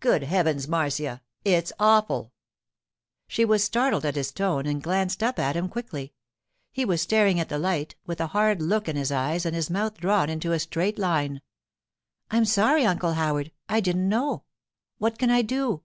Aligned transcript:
'Good 0.00 0.24
heavens, 0.24 0.66
Marcia! 0.66 1.22
It's 1.44 1.72
awful!' 1.78 2.32
She 3.28 3.44
was 3.44 3.62
startled 3.62 4.04
at 4.04 4.16
his 4.16 4.32
tone, 4.32 4.66
and 4.66 4.82
glanced 4.82 5.22
up 5.22 5.38
at 5.38 5.54
him 5.54 5.68
quickly. 5.68 6.14
He 6.72 6.84
was 6.84 7.00
staring 7.00 7.38
at 7.38 7.48
the 7.48 7.60
light, 7.60 7.94
with 8.04 8.20
a 8.20 8.26
hard 8.26 8.60
look 8.60 8.88
in 8.88 8.96
his 8.96 9.12
eyes 9.12 9.46
and 9.46 9.54
his 9.54 9.70
mouth 9.70 9.96
drawn 9.98 10.28
into 10.28 10.50
a 10.50 10.58
straight 10.58 10.98
line. 10.98 11.42
'I'm 12.32 12.44
sorry, 12.46 12.84
Uncle 12.84 13.12
Howard; 13.12 13.52
I 13.68 13.78
didn't 13.78 14.08
know. 14.08 14.42
What 14.98 15.16
can 15.16 15.30
I 15.30 15.42
do? 15.42 15.84